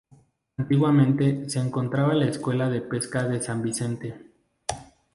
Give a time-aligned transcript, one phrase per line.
[0.57, 4.15] Antiguamente se encontraba la Escuela de Pesca de San Vicente.